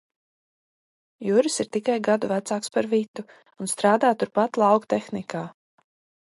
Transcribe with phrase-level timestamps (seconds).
[1.27, 3.27] Juris ir tikai gadu vecāks par Vitu,
[3.67, 5.47] un strādā turpat Lauktehnikā.